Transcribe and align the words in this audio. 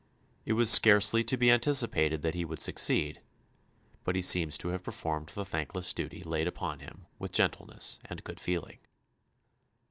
It 0.47 0.53
was 0.53 0.71
scarcely 0.71 1.23
to 1.25 1.37
be 1.37 1.51
anticipated 1.51 2.23
that 2.23 2.33
he 2.33 2.43
would 2.43 2.57
succeed, 2.57 3.21
but 4.03 4.15
he 4.15 4.21
seems 4.23 4.57
to 4.57 4.69
have 4.69 4.83
performed 4.83 5.27
the 5.29 5.45
thankless 5.45 5.93
duty 5.93 6.23
laid 6.23 6.47
upon 6.47 6.79
him 6.79 7.05
with 7.19 7.31
gentleness 7.31 7.99
and 8.05 8.23
good 8.23 8.39
feeling. 8.39 8.79